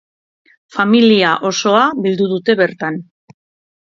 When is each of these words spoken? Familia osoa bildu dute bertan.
Familia 0.77 1.35
osoa 1.51 1.85
bildu 2.07 2.31
dute 2.35 2.57
bertan. 2.63 2.99